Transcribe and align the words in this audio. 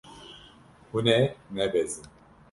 Hûn 0.91 1.07
ê 1.17 1.21
nebezin. 1.55 2.05